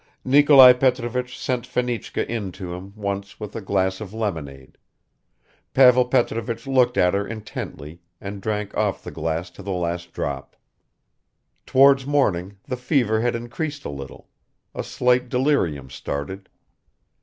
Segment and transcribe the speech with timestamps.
[0.25, 4.79] Nikolai Petrovich sent Fenichka in to him once with a glass of lemonade;
[5.75, 10.55] Pavel Petrovich looked at her intently and drank off the glass to the last drop.
[11.67, 14.27] Towards morning the fever had increased a little;
[14.73, 16.49] a slight delirium started.